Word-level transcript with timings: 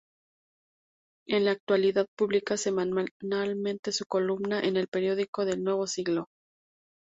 En 1.27 1.45
la 1.45 1.51
actualidad 1.51 2.07
publica 2.17 2.57
semanalmente 2.57 3.91
su 3.91 4.05
columna 4.07 4.59
en 4.61 4.75
el 4.75 4.87
periódico 4.87 5.43
El 5.43 5.63
Nuevo 5.63 5.85
Siglo. 5.85 6.27